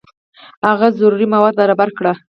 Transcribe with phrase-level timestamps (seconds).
[0.67, 2.13] هغه ضروري مواد برابر کړي.